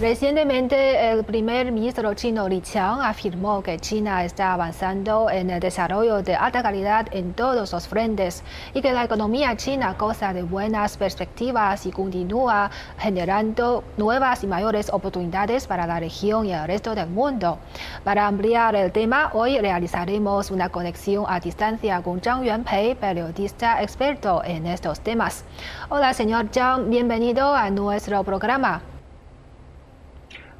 [0.00, 6.22] Recientemente, el primer ministro chino Li Qiang afirmó que China está avanzando en el desarrollo
[6.22, 8.42] de alta calidad en todos los frentes
[8.72, 14.88] y que la economía china goza de buenas perspectivas y continúa generando nuevas y mayores
[14.90, 17.58] oportunidades para la región y el resto del mundo.
[18.02, 24.42] Para ampliar el tema, hoy realizaremos una conexión a distancia con Zhang Yuanpei, periodista experto
[24.44, 25.44] en estos temas.
[25.90, 28.89] Hola, señor Zhang, bienvenido a nuestro programa.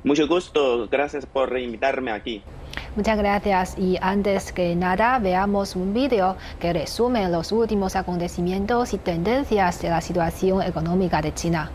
[0.03, 2.43] Mucho gusto, gracias por invitarme aquí.
[2.97, 8.99] Muchas gracias y antes que nada veamos un vídeo que resume los últimos acontecimientos y
[8.99, 11.71] tendencias de la situación económica de China.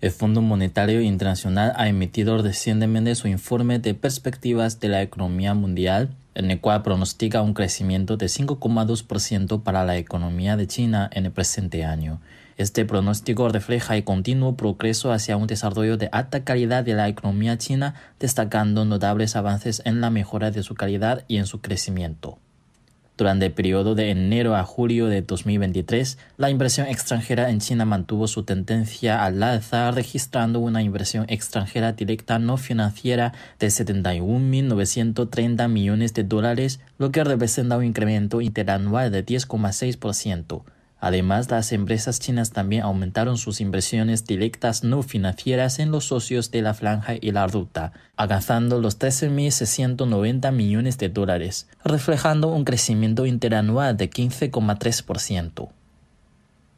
[0.00, 6.10] El Fondo Monetario Internacional ha emitido recientemente su informe de perspectivas de la economía mundial,
[6.36, 11.32] en el cual pronostica un crecimiento de 5,2% para la economía de China en el
[11.32, 12.20] presente año.
[12.58, 17.56] Este pronóstico refleja el continuo progreso hacia un desarrollo de alta calidad de la economía
[17.56, 22.40] china, destacando notables avances en la mejora de su calidad y en su crecimiento.
[23.16, 28.26] Durante el periodo de enero a julio de 2023, la inversión extranjera en China mantuvo
[28.26, 36.24] su tendencia al alza, registrando una inversión extranjera directa no financiera de 71.930 millones de
[36.24, 40.64] dólares, lo que representa un incremento interanual de 10,6%.
[41.00, 46.62] Además, las empresas chinas también aumentaron sus inversiones directas no financieras en los socios de
[46.62, 53.96] la franja y la ruta, alcanzando los 13.690 millones de dólares, reflejando un crecimiento interanual
[53.96, 55.68] de 15,3%.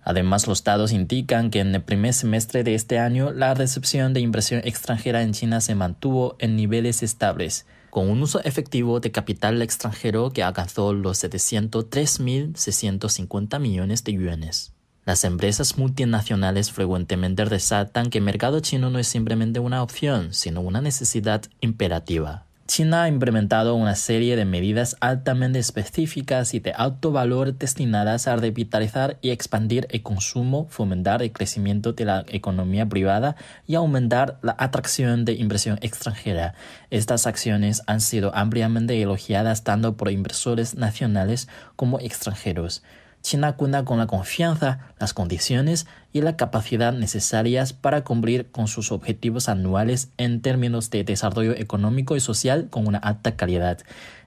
[0.02, 4.20] Además, los datos indican que en el primer semestre de este año la recepción de
[4.20, 9.61] inversión extranjera en China se mantuvo en niveles estables, con un uso efectivo de capital
[9.62, 14.73] extranjero que alcanzó los 703.650 millones de yuanes.
[15.05, 20.61] Las empresas multinacionales frecuentemente resaltan que el mercado chino no es simplemente una opción, sino
[20.61, 22.45] una necesidad imperativa.
[22.70, 28.36] China ha implementado una serie de medidas altamente específicas y de alto valor destinadas a
[28.36, 33.34] revitalizar y expandir el consumo, fomentar el crecimiento de la economía privada
[33.66, 36.54] y aumentar la atracción de inversión extranjera.
[36.91, 42.84] Estas acciones han sido ampliamente elogiadas tanto por inversores nacionales como extranjeros.
[43.22, 48.92] China cuenta con la confianza, las condiciones y la capacidad necesarias para cumplir con sus
[48.92, 53.78] objetivos anuales en términos de desarrollo económico y social con una alta calidad.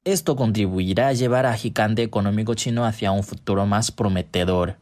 [0.05, 4.77] Esto contribuirá a llevar al gigante económico chino hacia un futuro más prometedor.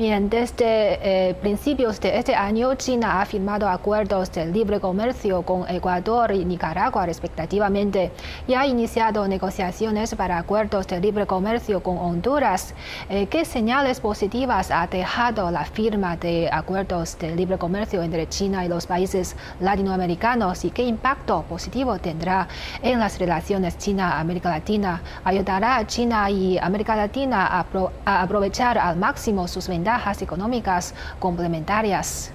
[0.00, 5.68] Bien, desde eh, principios de este año, China ha firmado acuerdos de libre comercio con
[5.68, 8.10] Ecuador y Nicaragua respectivamente
[8.48, 12.74] y ha iniciado negociaciones para acuerdos de libre comercio con Honduras.
[13.10, 18.64] Eh, ¿Qué señales positivas ha dejado la firma de acuerdos de libre comercio entre China
[18.64, 22.48] y los países latinoamericanos y qué impacto positivo tendrá
[22.82, 25.02] en las relaciones China-América Latina?
[25.24, 27.66] ¿Ayudará a China y América Latina a,
[28.06, 29.89] a aprovechar al máximo sus ventajas?
[30.22, 32.32] Económicas complementarias.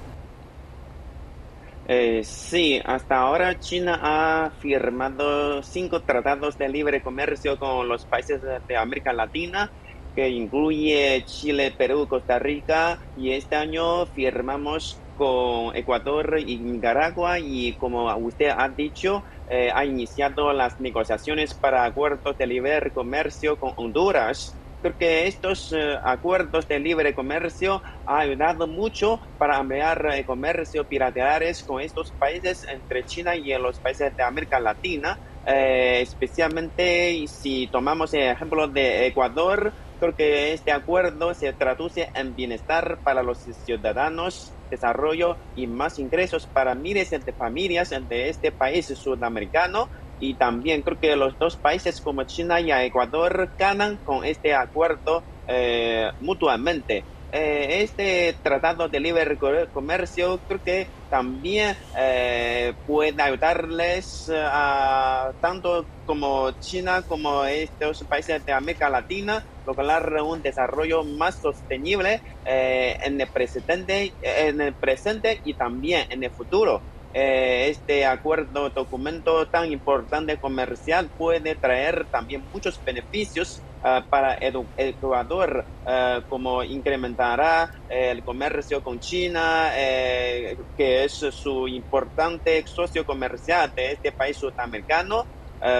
[1.88, 8.42] Eh, sí, hasta ahora China ha firmado cinco tratados de libre comercio con los países
[8.68, 9.72] de América Latina,
[10.16, 17.74] que incluye Chile, Perú, Costa Rica, y este año firmamos con Ecuador y Nicaragua y
[17.74, 23.74] como usted ha dicho, eh, ha iniciado las negociaciones para acuerdos de libre comercio con
[23.78, 24.56] Honduras
[24.94, 31.64] que estos eh, acuerdos de libre comercio han ayudado mucho para ampliar el comercio bilaterales
[31.64, 35.20] con estos países entre China y los países de América Latina.
[35.46, 42.36] Eh, especialmente si tomamos el ejemplo de Ecuador, creo que este acuerdo se traduce en
[42.36, 48.88] bienestar para los ciudadanos, desarrollo y más ingresos para miles de familias de este país
[48.88, 49.90] sudamericano
[50.20, 55.26] y también creo que los dos países como China y Ecuador ganan con este acuerdo
[55.48, 57.08] eh, mutuamente.
[57.32, 59.38] Eh, este tratado de libre
[59.72, 68.54] comercio creo que también eh, puede ayudarles a tanto como China como estos países de
[68.54, 76.06] América Latina lograr un desarrollo más sostenible en el presente en el presente y también
[76.10, 76.86] en el futuro
[77.18, 84.38] eh, este acuerdo, documento tan importante comercial puede traer también muchos beneficios ah, para
[84.76, 93.72] Ecuador, uh, como incrementará el comercio con China, eh, que es su importante socio comercial
[93.74, 95.26] de este país sudamericano.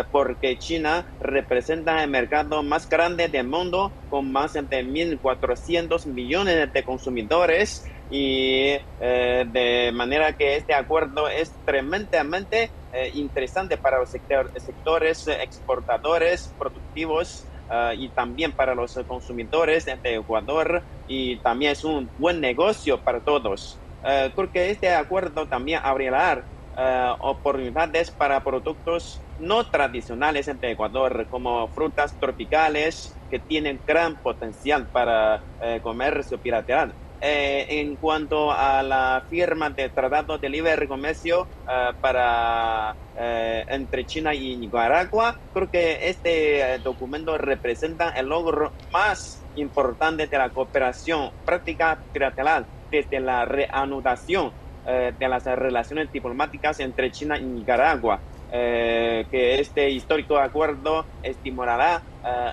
[0.10, 6.84] porque China representa el mercado más grande del mundo con más de 1.400 millones de
[6.84, 12.72] consumidores y de manera que este acuerdo es tremendamente
[13.14, 21.42] interesante para los sectores exportadores productivos Ah, y también para los consumidores de Ecuador y
[21.42, 23.82] también es un buen negocio para todos.
[24.04, 26.48] Uh, creo que este acuerdo también abrirá
[26.78, 34.88] uh, oportunidades para productos no tradicionales en Ecuador, como frutas tropicales que tienen gran potencial
[34.92, 41.48] para eh, comercio pirateado eh, en cuanto a la firma de tratado de libre comercio
[41.68, 49.42] eh, para eh, entre China y Nicaragua, creo que este documento representa el logro más
[49.56, 54.54] importante de la cooperación práctica trilateral desde la reanudación
[54.86, 58.22] de las relaciones diplomáticas entre China y Nicaragua.
[58.52, 62.04] que este histórico acuerdo estimulará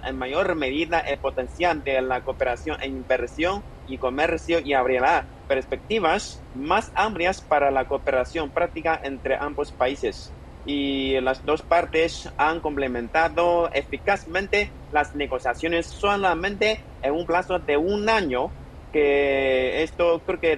[0.03, 6.47] en mayor medida el potencial de la cooperación e inversión y comercio y abrirá perspectivas
[6.53, 10.35] más amplias para la cooperación práctica entre ambos países.
[10.65, 18.09] Y las dos partes han complementado eficazmente las negociaciones solamente en un plazo de un
[18.09, 18.55] año,
[18.93, 20.57] que esto creo que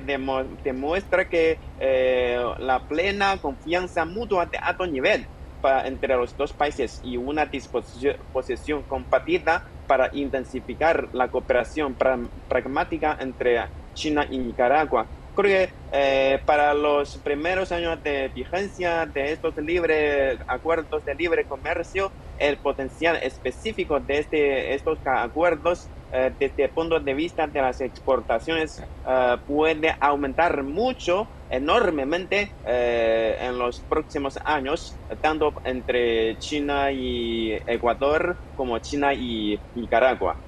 [0.63, 5.29] demuestra que eh, la plena confianza mutua de alto nivel
[5.85, 11.97] entre los dos países y una disposición compartida para intensificar la cooperación
[12.49, 13.65] pragmática entre
[13.95, 15.07] China y Nicaragua.
[15.35, 21.45] Creo que eh, para los primeros años de vigencia de estos libres acuerdos de libre
[21.45, 27.61] comercio, el potencial específico de este, estos acuerdos eh, desde el punto de vista de
[27.61, 37.53] las exportaciones eh, puede aumentar mucho, enormemente en los próximos años, tanto entre China y
[37.67, 40.41] Ecuador como China y Nicaragua.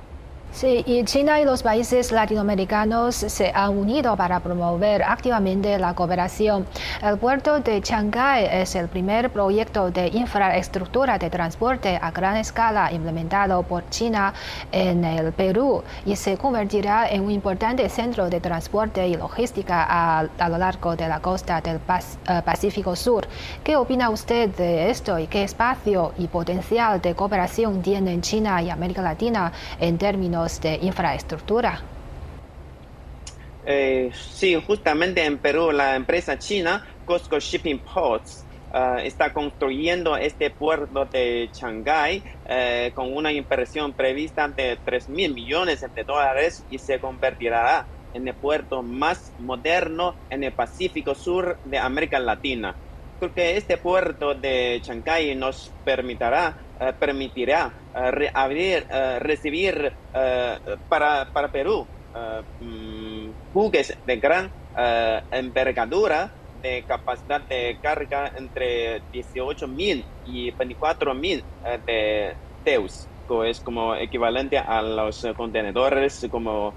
[0.53, 6.67] Sí, y China y los países latinoamericanos se han unido para promover activamente la cooperación.
[7.03, 12.91] El puerto de Shanghái es el primer proyecto de infraestructura de transporte a gran escala
[12.91, 14.33] implementado por China
[14.73, 20.49] en el Perú y se convertirá en un importante centro de transporte y logística a,
[20.49, 23.29] lo largo de la costa del eh, Pacífico Sur.
[23.63, 28.71] ¿Qué opina usted de esto y qué espacio y potencial de cooperación tienen China y
[28.71, 31.81] América Latina en términos de infraestructura.
[33.65, 40.51] Eh, sí, justamente en Perú la empresa china Costco Shipping Ports uh, está construyendo este
[40.51, 46.79] puerto de Shanghái uh, con una inversión prevista de 3 mil millones de dólares y
[46.79, 52.77] se convertirá en el puerto más moderno en el Pacífico Sur de América Latina.
[53.19, 59.97] Creo que este puerto de Shanghái nos permitirá eh, permitirá uh, reabrir, uh, recibir
[60.89, 61.87] para, para Perú
[62.61, 64.51] um, buques de gran
[65.31, 71.43] envergadura de capacidad de carga entre 18 mil y 24 mil
[71.87, 73.09] de teus
[73.45, 76.75] es como equivalente a los contenedores como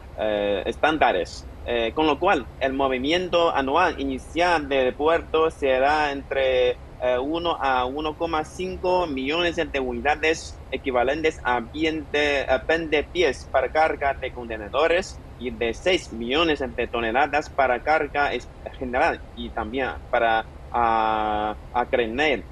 [0.66, 1.49] estándares.
[1.94, 9.08] Con lo cual, el movimiento anual inicial del puerto será entre 1 eh, a 1,5
[9.12, 16.14] millones de unidades equivalentes a 20, 20 pies para carga de contenedores y de 6
[16.14, 18.32] millones de toneladas para carga
[18.78, 22.46] general y también para a, a granel.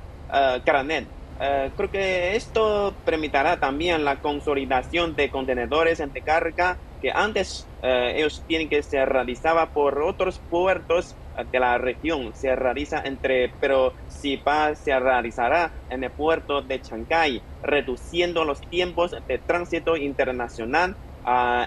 [1.39, 8.43] Uh, creo que esto permitirá también la consolidación de contenedores de carga que antes ellos
[8.47, 11.15] tienen que ser realizaba por otros puertos
[11.51, 14.41] de la región se realiza entre, pero si
[14.73, 20.97] se realizará en el puerto de Chancay, reduciendo los tiempos de tránsito internacional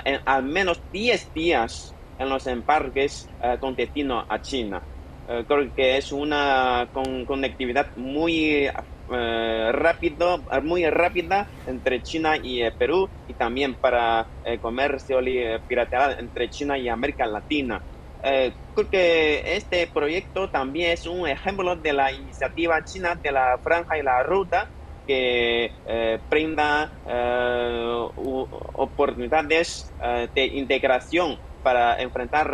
[0.04, 4.82] en al menos 10 días en los embarques uh, con destino a China.
[5.26, 8.68] Uh, creo que es una conectividad muy
[9.10, 15.20] uh, rápido, muy rápida entre China y Perú y también para el comercio
[15.66, 17.84] pirateado entre China y América Latina.
[18.22, 23.58] Eh, creo que este proyecto también es un ejemplo de la iniciativa china de la
[23.62, 24.70] franja y la ruta
[25.06, 32.48] que eh, brinda eh, oportunidades eh, de integración para enfrentar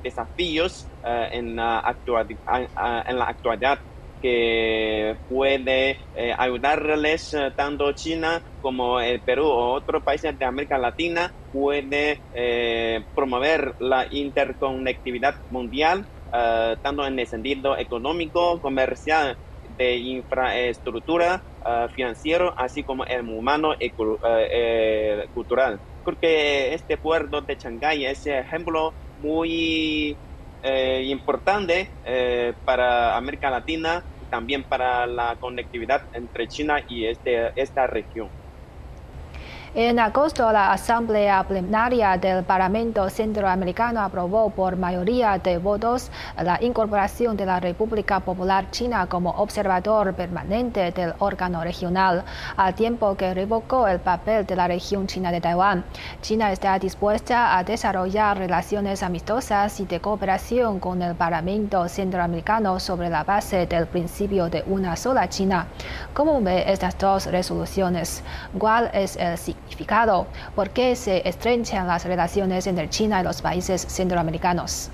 [0.00, 3.78] desafíos en la actualidad
[4.22, 10.78] que puede eh, ayudarles eh, tanto China como el Perú o otros países de América
[10.78, 19.36] Latina, puede eh, promover la interconectividad mundial, tanto en el sentido económico, comercial,
[19.68, 21.44] de infraestructura
[21.94, 23.90] financiero, así como el humano y
[25.34, 25.82] cultural.
[26.02, 30.18] Porque este puerto de Shanghái es un ejemplo muy
[30.62, 31.90] importante
[32.64, 34.02] para América Latina
[34.32, 38.32] también para la conectividad entre China y este, esta región.
[39.74, 47.38] En agosto, la Asamblea Plenaria del Parlamento Centroamericano aprobó por mayoría de votos la incorporación
[47.38, 52.22] de la República Popular China como observador permanente del órgano regional,
[52.54, 55.86] al tiempo que revocó el papel de la región china de Taiwán.
[56.20, 63.08] China está dispuesta a desarrollar relaciones amistosas y de cooperación con el Parlamento Centroamericano sobre
[63.08, 65.68] la base del principio de una sola China.
[66.12, 68.22] ¿Cómo ve estas dos resoluciones?
[68.58, 69.38] ¿Cuál es el
[70.54, 74.90] ¿Por qué se estrechan las relaciones entre China y los países centroamericanos?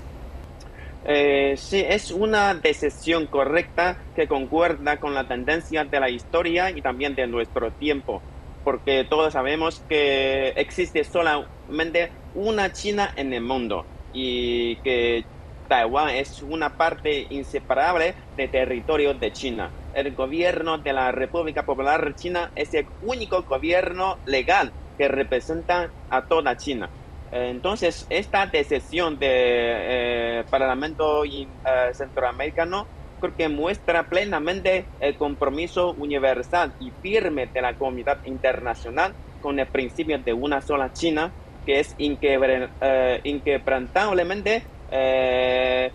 [1.05, 6.81] Eh, sí, es una decisión correcta que concuerda con la tendencia de la historia y
[6.81, 8.21] también de nuestro tiempo,
[8.63, 15.23] porque todos sabemos que existe solamente una China en el mundo y que
[15.69, 19.71] Taiwán es una parte inseparable del territorio de China.
[19.93, 26.27] El gobierno de la República Popular China es el único gobierno legal que representa a
[26.27, 26.91] toda China.
[27.31, 31.47] Entonces, esta decisión del eh, Parlamento eh,
[31.93, 39.59] Centroamericano creo que muestra plenamente el compromiso universal y firme de la comunidad internacional con
[39.59, 41.35] el principio de una sola China,
[41.65, 45.91] que es eh, inquebrantablemente eh,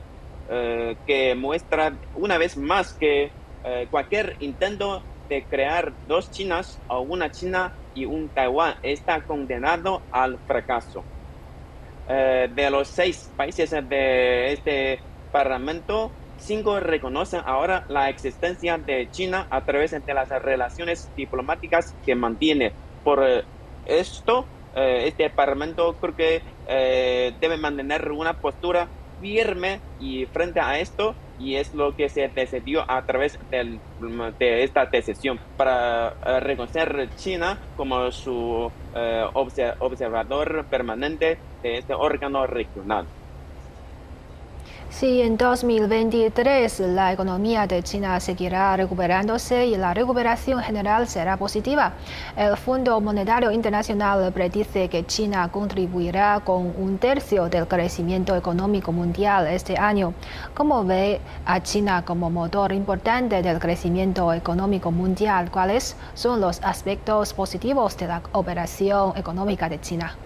[0.48, 3.32] eh, que muestra una vez más que
[3.62, 10.06] eh, cualquier intento de crear dos Chinas o una China y un Taiwán está condenado
[10.10, 11.06] al fracaso.
[12.06, 19.64] de los seis países de este Parlamento, cinco reconocen ahora la existencia de China a
[19.64, 22.76] través de las relaciones diplomáticas que mantiene.
[23.02, 23.46] Por
[23.86, 28.88] esto, este Parlamento creo que eh, debe mantener una postura
[29.20, 34.86] firme y frente a esto y es lo que se decidió a través de esta
[34.86, 43.06] decisión para eh, reconocer China como su eh, observador permanente de este órgano regional.
[44.96, 51.94] Sí, en 2023 la economía de China seguirá recuperándose y la recuperación general será positiva.
[52.36, 59.48] El Fondo Monetario Internacional predice que China contribuirá con un tercio del crecimiento económico mundial
[59.48, 60.14] este año.
[60.54, 65.50] ¿Cómo ve a China como motor importante del crecimiento económico mundial?
[65.50, 70.16] ¿Cuáles son los aspectos positivos de la operación económica de China?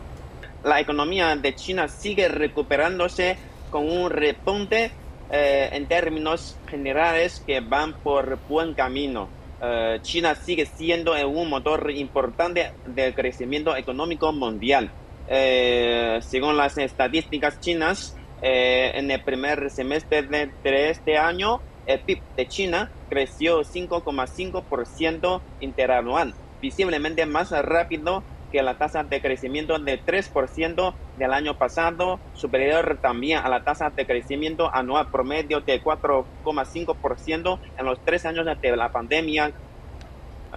[0.62, 4.90] La economía de China sigue recuperándose con un repunte
[5.30, 9.28] eh, en términos generales que van por buen camino.
[9.60, 14.90] Eh, China sigue siendo un motor importante del crecimiento económico mundial.
[15.28, 22.46] Eh, según las estadísticas chinas, en el primer semestre de, este año, el PIB de
[22.46, 31.32] China creció 5,5% interanual, visiblemente más rápido que la tasa de crecimiento de 3% del
[31.32, 38.00] año pasado, superior también a la tasa de crecimiento anual promedio de 4,5% en los
[38.04, 39.52] tres años de la pandemia.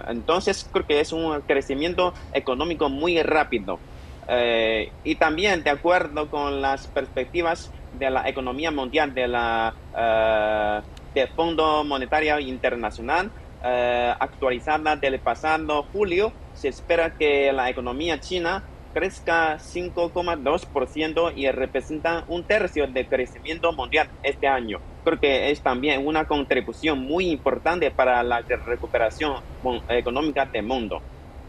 [0.08, 3.80] Entonces, creo que es un crecimiento económico muy rápido.
[4.28, 11.02] Eh, y también, de acuerdo con las perspectivas de la economía mundial de la uh,
[11.14, 13.30] del Fondo Monetario Internacional,
[13.64, 16.32] eh, actualizada del pasado julio,
[16.62, 18.64] se espera que la economía china
[18.94, 24.80] crezca 5,2% y representa un tercio del crecimiento mundial este año.
[25.04, 29.42] Creo que es también una contribución muy importante para la recuperación
[29.90, 31.02] económica del mundo.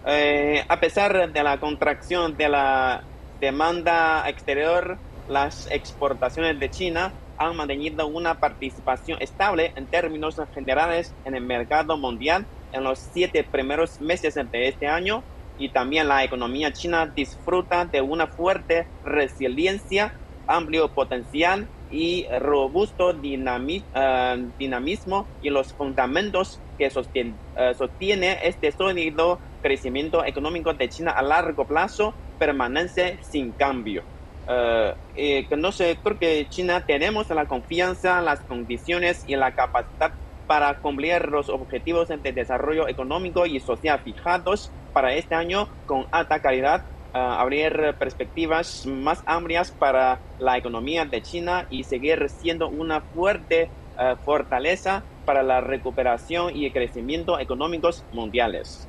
[0.06, 3.04] Eh, a pesar de la contracción de la
[3.38, 11.34] demanda exterior, las exportaciones de China han mantenido una participación estable en términos generales en
[11.34, 15.22] el mercado mundial en los siete primeros meses de este año
[15.58, 24.46] y también la economía china disfruta de una fuerte resiliencia, amplio potencial y robusto eh,
[24.58, 31.22] dinamismo y los fundamentos que sostiene, eh, sostiene este sólido crecimiento económico de China a
[31.22, 34.02] largo plazo permanece sin cambio.
[34.44, 40.12] Uh, eh, no sé, creo que China tenemos la confianza, las condiciones y la capacidad
[40.52, 46.42] para cumplir los objetivos de desarrollo económico y social fijados para este año con alta
[46.42, 53.00] calidad, uh, abrir perspectivas más amplias para la economía de China y seguir siendo una
[53.00, 58.86] fuerte uh, fortaleza para la recuperación y el crecimiento económicos mundiales.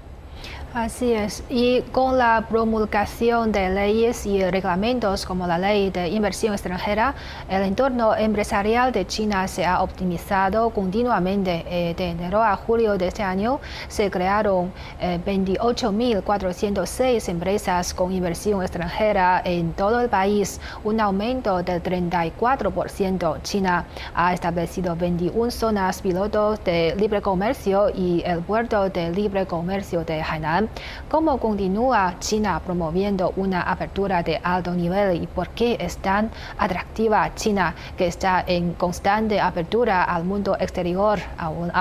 [0.74, 1.44] Así es.
[1.50, 7.14] Y con la promulgación de leyes y reglamentos como la ley de inversión extranjera,
[7.48, 11.64] el entorno empresarial de China se ha optimizado continuamente.
[11.68, 18.64] Eh, de enero a julio de este año se crearon 28.406 eh, empresas con inversión
[18.64, 23.44] extranjera en todo el país, un aumento del 34%.
[23.44, 30.04] China ha establecido 21 zonas pilotos de libre comercio y el puerto de libre comercio
[30.04, 30.63] de Hainan
[31.10, 37.34] ¿Cómo continúa China promoviendo una apertura de alto nivel y por qué es tan atractiva
[37.36, 41.72] China que está en constante apertura al mundo exterior a un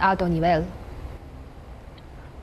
[0.00, 0.64] alto, nivel?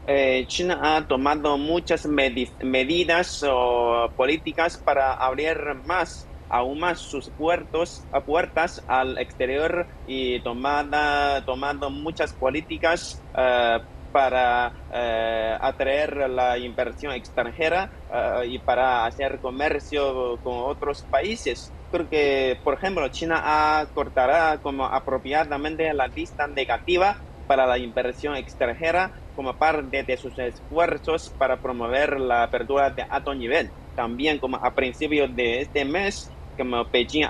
[0.08, 8.04] Eh, China ha tomado muchas medidas o políticas para abrir más aún más sus puertos,
[8.26, 13.84] puertas al exterior y tomada, tomando muchas políticas uh,
[14.18, 21.72] para eh, atraer la inversión extranjera eh, y para hacer comercio con otros países.
[21.92, 29.12] Creo que, por ejemplo, China cortará como apropiadamente la lista negativa para la inversión extranjera
[29.36, 33.70] como parte de sus esfuerzos para promover la apertura de alto nivel.
[33.96, 37.26] También como a principios de este mes, como Beijing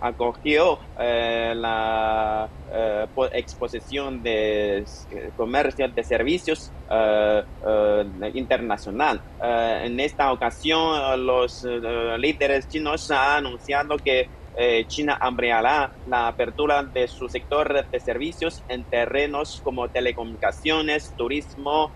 [0.00, 6.72] acogió eh, la eh, exposición de eh, comercio de servicios
[8.34, 9.20] internacional.
[9.40, 11.64] en esta ocasión, los
[12.18, 14.30] líderes chinos han anunciado que
[14.86, 21.92] China ampliará la apertura de su sector de servicios en terrenos como telecomunicaciones, turismo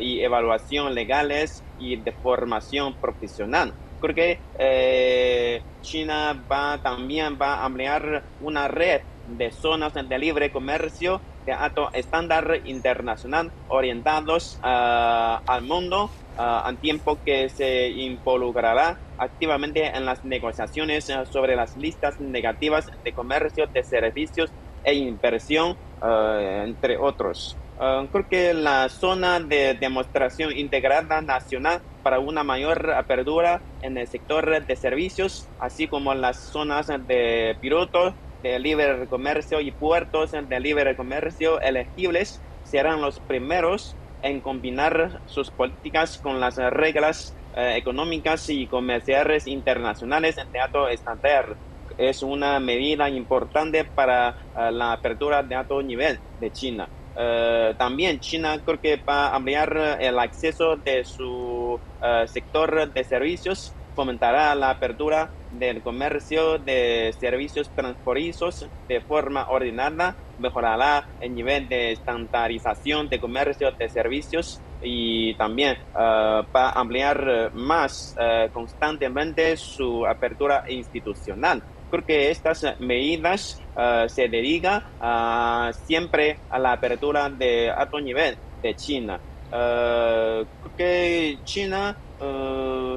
[0.00, 8.24] y evaluación legales y de formación profesional porque eh, China va también va a ampliar
[8.40, 16.10] una red de zonas de libre comercio de alto estándar internacional orientados ah, al mundo
[16.36, 22.90] uh, al tiempo que se involucrará activamente en las negociaciones ah, sobre las listas negativas
[23.02, 24.50] de comercio de servicios
[24.84, 27.58] e inversión, entre otros.
[27.78, 34.64] Creo que la zona de demostración integrada nacional para una mayor apertura en el sector
[34.66, 40.96] de servicios, así como las zonas de piloto, de libre comercio y puertos de libre
[40.96, 48.66] comercio elegibles serán los primeros en combinar sus políticas con las reglas eh, económicas y
[48.66, 51.56] comerciales internacionales en teatro estándar.
[51.96, 56.88] Es una medida importante para eh, la apertura de alto nivel de China.
[57.20, 63.02] Eh, también China creo que va a ampliar el acceso de su eh, sector de
[63.02, 71.68] servicios, fomentará la apertura del comercio de servicios transfronterizos de forma ordenada, mejorará el nivel
[71.68, 78.14] de estandarización de comercio de servicios y también eh, a ampliar más
[78.52, 86.72] constantemente su apertura institucional creo que estas medidas uh, se dedican uh, siempre a la
[86.72, 89.20] apertura de alto nivel de China.
[89.50, 91.96] Uh, creo que China,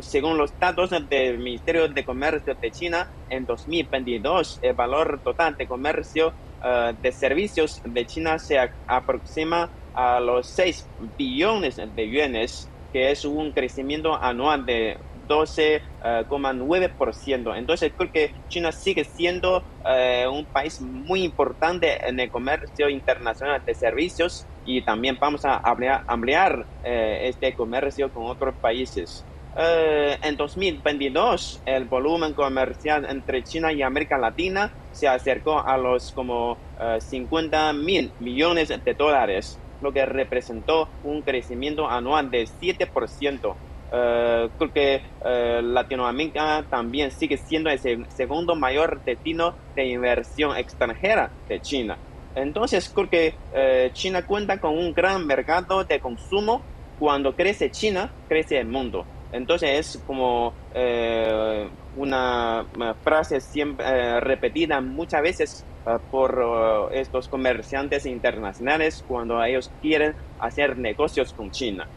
[0.02, 5.68] según los datos del Ministerio de Comercio de China, en 2022 el valor total de
[5.68, 6.34] comercio
[7.02, 13.52] de servicios de China se aproxima a los 6 billones de yuanes, que es un
[13.52, 14.98] crecimiento anual de
[15.28, 17.54] 12,9%.
[17.54, 22.90] Eh, Entonces creo que China sigue siendo eh, un país muy importante en el comercio
[22.90, 25.62] internacional de servicios y también vamos a
[26.08, 29.26] ampliar, eh, este comercio con otros países.
[29.54, 36.58] en 2022, el volumen comercial entre China y América Latina se acercó a los como
[37.00, 43.58] 50 mil millones de dólares, lo que representó un crecimiento anual de 7%.
[43.92, 47.78] Uh, creo que uh, Latinoamérica también sigue siendo el
[48.10, 52.00] segundo mayor destino de inversión extranjera de China.
[52.34, 56.62] Entonces creo que uh, China cuenta con un gran mercado de consumo.
[56.98, 59.04] Cuando crece China, crece el mundo.
[59.32, 60.54] Entonces es como
[61.96, 62.68] una,
[63.04, 65.66] frase siempre repetida muchas veces
[66.12, 71.90] por estos comerciantes internacionales cuando ellos quieren hacer negocios con China.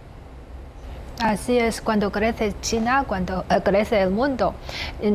[1.20, 4.52] Así es, cuando crece China, cuando eh, crece el mundo.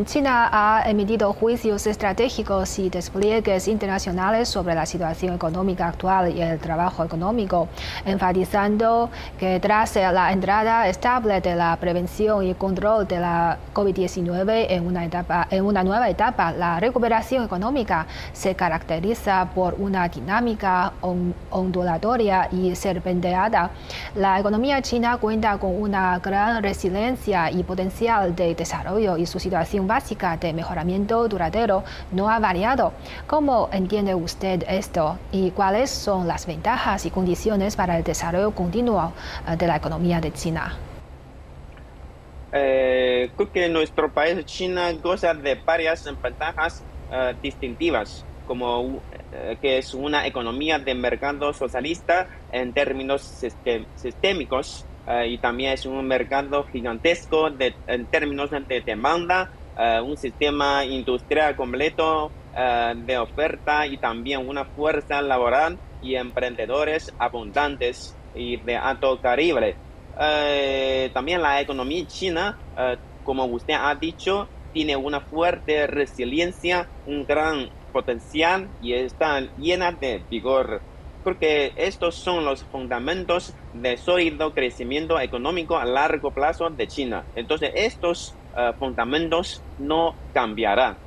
[0.05, 6.57] China ha emitido juicios estratégicos y despliegues internacionales sobre la situación económica actual y el
[6.59, 7.67] trabajo económico,
[8.05, 14.88] enfatizando que tras la entrada estable de la prevención y control de la COVID-19 en
[14.88, 20.93] una, etapa, en una nueva etapa, la recuperación económica se caracteriza por una dinámica
[21.49, 23.71] ondulatoria y serpenteada.
[24.15, 29.39] La economía china cuenta con un una gran resiliencia y potencial de desarrollo y su
[29.39, 32.93] situación básica de mejoramiento duradero no ha variado.
[33.25, 39.13] ¿Cómo entiende usted esto y cuáles son las ventajas y condiciones para el desarrollo continuo
[39.47, 40.78] eh, de la economía de China?
[42.54, 49.02] Eh, creo que nuestro país, China, goza de varias ventajas eh, distintivas, como
[49.62, 53.21] que es una economía de mercado socialista en términos
[53.95, 60.17] sistémicos, eh, y también es un mercado gigantesco de, en términos de demanda, eh, un
[60.17, 68.57] sistema industrial completo eh, de oferta y también una fuerza laboral y emprendedores abundantes y
[68.57, 69.75] de alto calibre.
[71.13, 72.59] también la economía china,
[73.23, 80.25] como usted ha dicho, tiene una fuerte resiliencia, un gran potencial y está llena de
[80.29, 80.83] vigor
[81.23, 87.25] porque estos son los fundamentos de sólido crecimiento económico a largo plazo de China.
[87.36, 90.97] Entonces, estos eh, fundamentos no cambiarán.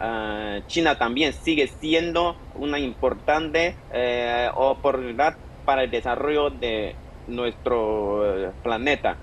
[0.00, 9.16] Eh, China también sigue siendo una importante eh, oportunidad para el desarrollo de nuestro planeta.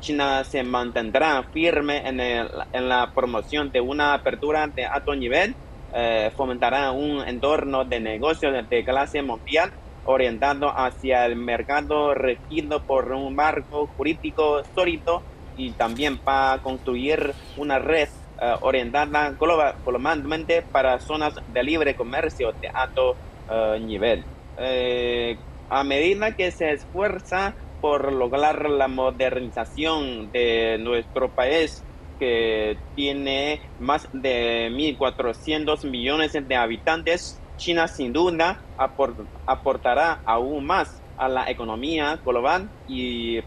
[0.00, 5.54] China se mantendrá firme en, en la promoción de una apertura de alto nivel
[5.92, 9.72] eh, fomentará un entorno de negocios de clase mundial
[10.04, 15.22] orientado hacia el mercado regido por un marco jurídico sólido
[15.56, 18.08] y también para construir una red
[18.40, 23.16] eh, orientada globalmente para zonas de libre comercio de alto
[23.50, 24.24] eh, nivel.
[25.68, 31.82] a medida que se esfuerza por lograr la modernización de nuestro país,
[32.20, 38.62] que tiene más de 1.400 millones de habitantes, China sin duda
[39.46, 43.40] aportará aún más a la economía global y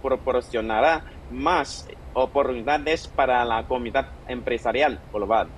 [0.00, 5.52] proporcionará más oportunidades para la comunidad empresarial global.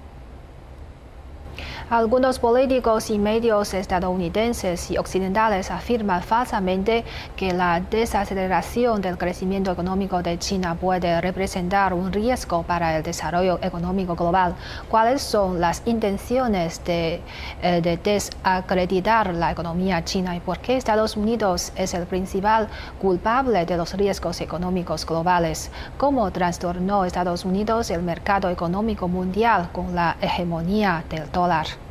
[1.93, 7.05] Algunos políticos y medios estadounidenses y occidentales afirman falsamente
[7.37, 13.59] que la desaceleración del crecimiento económico de China puede representar un riesgo para el desarrollo
[13.61, 14.55] económico global.
[14.89, 17.21] ¿Cuáles son las intenciones de,
[17.61, 22.69] eh, de desacreditar la economía china y por qué Estados Unidos es el principal
[23.03, 25.71] culpable de los riesgos económicos globales?
[25.99, 31.82] ¿Cómo trastornó Estados Unidos el mercado económico mundial con la hegemonía del dólar?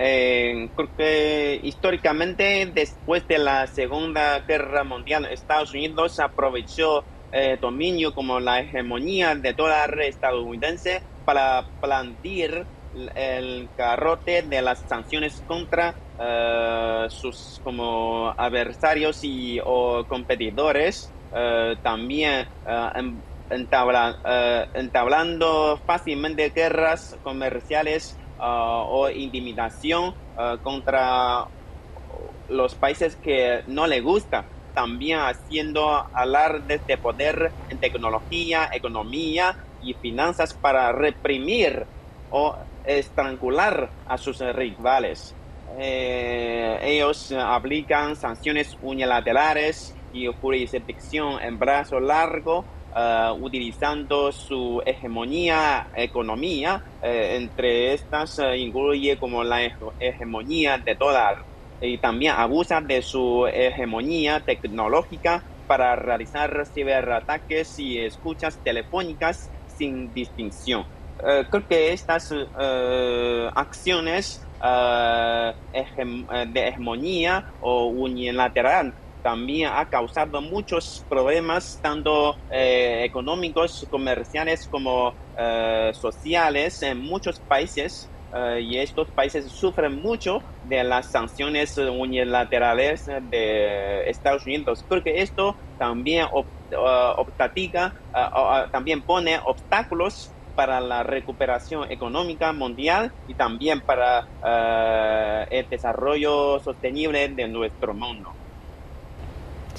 [0.00, 8.14] Eh, creo que históricamente, después de la Segunda Guerra Mundial, Estados Unidos aprovechó eh, dominio
[8.14, 12.68] como la hegemonía de toda la estadounidense para plantear
[13.14, 22.46] el carrote de las sanciones contra eh, sus como adversarios y o competidores, eh, también
[22.94, 23.22] em,
[24.74, 31.44] entablando fácilmente guerras comerciales Uh, o intimidación uh, contra
[32.48, 39.94] los países que no le gusta, también haciendo alardes de poder en tecnología, economía y
[39.94, 41.84] finanzas para reprimir
[42.30, 45.34] o estrangular a sus rivales.
[45.76, 52.64] Eh, ellos aplican sanciones unilaterales y jurisdicción en brazo largo
[52.98, 56.82] Uh, utilizando su hegemonía economía.
[57.00, 59.62] Eh, entre estas uh, incluye como la
[60.00, 61.44] hegemonía de dólar
[61.80, 70.84] y también abusa de su hegemonía tecnológica para realizar ciberataques y escuchas telefónicas sin distinción.
[71.50, 72.34] Creo que estas
[73.54, 74.44] acciones
[76.52, 78.92] de hegemonía o unilateral
[79.28, 88.10] también ha causado muchos problemas, tanto eh, económicos, comerciales como eh, sociales en muchos países.
[88.34, 94.82] Eh, y estos países sufren mucho de las sanciones unilaterales de Estados Unidos.
[94.88, 96.26] Creo que esto también
[98.72, 104.26] también pone obstáculos para la recuperación económica mundial y también para
[105.50, 108.37] el desarrollo sostenible de nuestro mundo.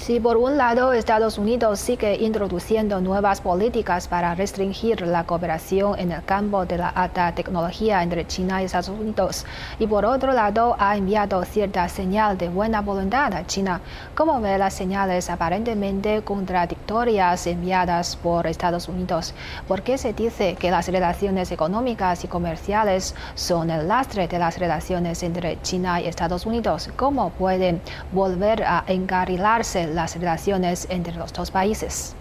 [0.00, 6.10] Si por un lado Estados Unidos sigue introduciendo nuevas políticas para restringir la cooperación en
[6.10, 9.44] el campo de la alta tecnología entre China y Estados Unidos,
[9.78, 13.82] y por otro lado ha enviado cierta señal de buena voluntad a China,
[14.14, 19.34] ¿cómo ve las señales aparentemente contradictorias enviadas por Estados Unidos?
[19.68, 24.58] ¿Por qué se dice que las relaciones económicas y comerciales son el lastre de las
[24.58, 26.88] relaciones entre China y Estados Unidos?
[26.96, 27.82] ¿Cómo pueden
[28.12, 32.14] volver a encarrilarse las relaciones entre los dos países?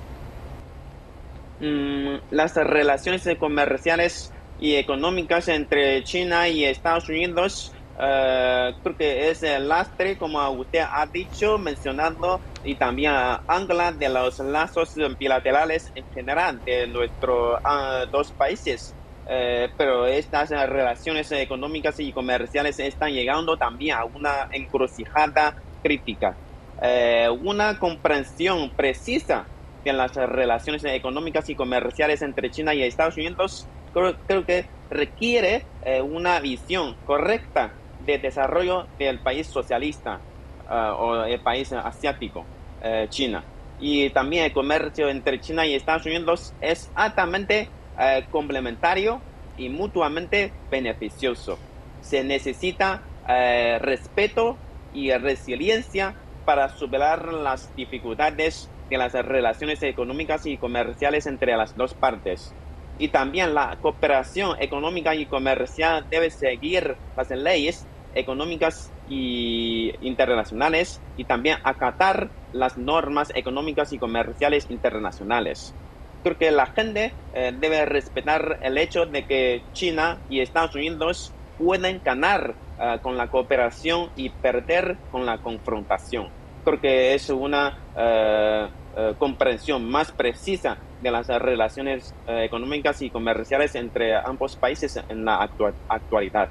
[1.59, 9.43] Mm, las relaciones comerciales y económicas entre China y Estados Unidos uh, creo que es
[9.43, 13.13] el lastre, como usted ha dicho, mencionando, y también
[13.47, 18.93] ancla de los lazos bilaterales en general de nuestros uh, dos países.
[19.25, 26.35] Uh, pero estas relaciones económicas y comerciales están llegando también a una encrucijada crítica.
[26.81, 29.45] Eh, una comprensión precisa
[29.83, 36.01] de las relaciones económicas y comerciales entre China y Estados Unidos, creo, que requiere eh,
[36.01, 37.73] una visión correcta
[38.05, 40.19] de desarrollo del país socialista
[40.69, 42.45] eh, o el país asiático,
[43.09, 43.43] China.
[43.81, 47.67] Y también el comercio entre China y Estados Unidos es altamente
[48.31, 49.21] complementario
[49.57, 51.59] y mutuamente beneficioso.
[51.99, 53.03] Se necesita
[53.81, 54.57] respeto
[54.93, 56.15] y resiliencia
[56.49, 62.55] para superar las dificultades de las relaciones económicas y comerciales entre las dos partes.
[62.97, 71.25] Y también la cooperación económica y comercial debe seguir las leyes económicas y internacionales y
[71.25, 75.75] también acatar las normas económicas y comerciales internacionales.
[76.23, 81.35] Creo que la gente eh, debe respetar el hecho de que China y Estados Unidos
[81.57, 87.77] pueden ganar eh, con la cooperación y perder con la confrontación creo que es una
[87.95, 94.99] eh, eh, comprensión más precisa de las relaciones eh, económicas y comerciales entre ambos países
[95.07, 95.49] en la
[95.87, 96.49] actualidad.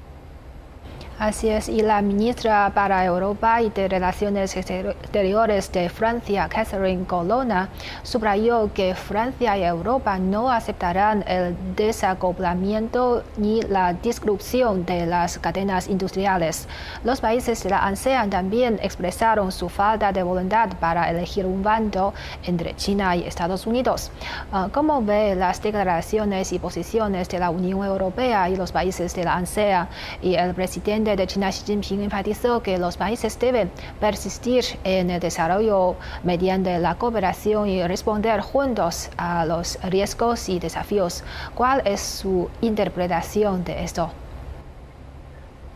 [1.18, 7.70] Así es, y la ministra para Europa y de Relaciones Exteriores de Francia, Catherine Colonna,
[8.04, 15.88] subrayó que Francia y Europa no aceptarán el desacoplamiento ni la disrupción de las cadenas
[15.88, 16.68] industriales.
[17.02, 22.14] Los países de la ASEAN también expresaron su falta de voluntad para elegir un bando
[22.44, 24.12] entre China y Estados Unidos.
[24.52, 29.24] Ah, ¿Cómo ve las declaraciones y posiciones de la Unión Europea y los países de
[29.24, 29.88] la ASEAN
[30.22, 35.20] y el presidente de China Xi Jinping enfatizó que los países deben persistir en el
[35.20, 41.24] desarrollo mediante la cooperación y responder juntos a los riesgos y desafíos.
[41.54, 44.10] ¿Cuál es su interpretación de esto?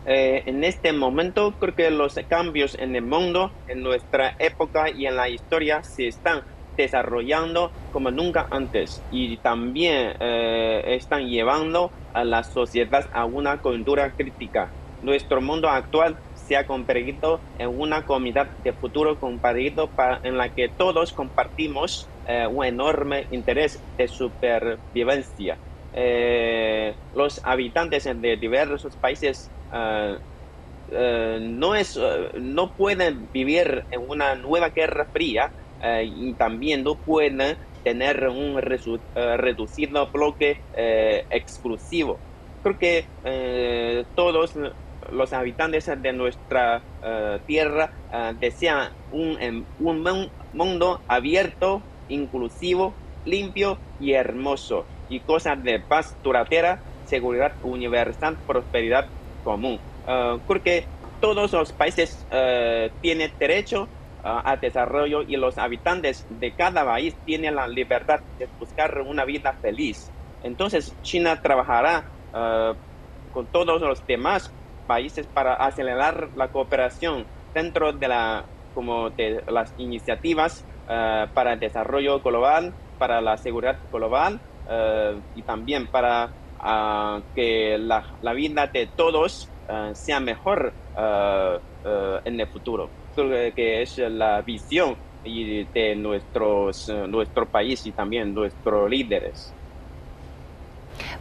[0.05, 5.05] Eh, en este momento creo que los cambios en el mundo, en nuestra época y
[5.05, 6.41] en la historia se están
[6.75, 14.11] desarrollando como nunca antes y también eh, están llevando a la sociedad a una coyuntura
[14.11, 14.69] crítica
[15.03, 20.69] nuestro mundo actual se ha convertido en una comunidad de futuro compartido en la que
[20.69, 25.59] todos compartimos eh, un enorme interés de supervivencia.
[25.91, 30.17] Eh, los habitantes de diversos países eh,
[31.41, 31.99] no, es,
[32.39, 35.53] no pueden vivir en una nueva guerra fría
[36.01, 40.61] y también no pueden tener un reducido bloque
[41.29, 42.21] exclusivo.
[42.61, 44.57] Creo que todos
[45.11, 52.93] los habitantes de nuestra eh, tierra eh, desean un, em, un, mundo abierto, inclusivo,
[53.25, 59.07] limpio y hermoso, y cosas de paz duradera, seguridad universal, prosperidad
[59.43, 59.79] común.
[60.05, 60.85] Uh, porque
[61.21, 62.27] todos los países
[62.99, 63.87] tienen derecho
[64.21, 69.53] al desarrollo y los habitantes de cada país tienen la libertad de buscar una vida
[69.61, 70.11] feliz.
[70.43, 72.03] Entonces China trabajará
[73.31, 74.53] con todos los demás
[74.83, 81.59] países para acelerar la cooperación dentro de, la, como de las iniciativas uh, para el
[81.59, 88.67] desarrollo global, para la seguridad global uh, y también para uh, que la, la, vida
[88.67, 89.49] de todos
[89.93, 92.89] sea mejor en el futuro.
[93.15, 99.53] Que es la visión de nuestros, nuestro país y también nuestros líderes.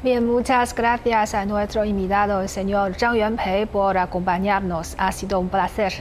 [0.03, 4.97] Bien, muchas gracias a nuestro invitado, el señor Zhang Yuanpei, por acompañarnos.
[4.99, 5.93] Ha sido un placer.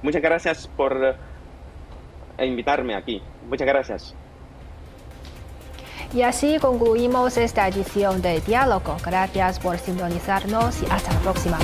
[0.00, 1.16] Muchas gracias por
[2.38, 3.20] eh, invitarme aquí.
[3.48, 4.14] Muchas gracias.
[6.14, 8.96] Y así concluimos esta edición de Diálogo.
[9.04, 11.58] Gracias por sintonizarnos y hasta la próxima.